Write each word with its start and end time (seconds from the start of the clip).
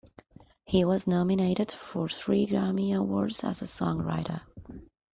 He 0.65 0.83
was 0.83 1.05
nominated 1.05 1.71
for 1.71 2.09
three 2.09 2.47
Grammy 2.47 2.95
Awards 2.95 3.43
as 3.43 3.61
a 3.61 3.65
songwriter. 3.65 4.41